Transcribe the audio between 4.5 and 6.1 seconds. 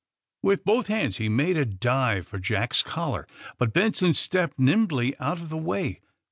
nimbly out of the way.